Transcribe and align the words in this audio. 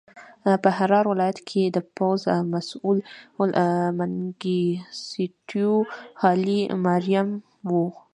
په 0.63 0.69
حراره 0.77 1.09
ولایت 1.13 1.39
کې 1.49 1.63
د 1.67 1.77
پوځ 1.95 2.21
مسوول 2.53 2.99
منګیسټیو 3.97 5.73
هایلي 6.21 6.61
ماریم 6.85 7.29
و. 7.69 7.73